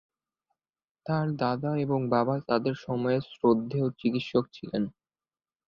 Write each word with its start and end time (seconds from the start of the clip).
তার 1.05 1.27
দাদা 1.37 1.71
এবং 1.77 1.99
বাবা 2.09 2.35
তাদের 2.49 2.75
সময়ের 2.85 3.23
শ্রদ্ধেয় 3.31 3.89
চিকিৎসক 3.99 4.43
ছিলেন। 4.53 4.83